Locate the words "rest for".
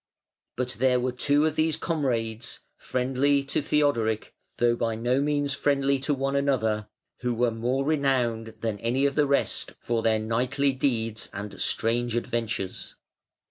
9.27-10.01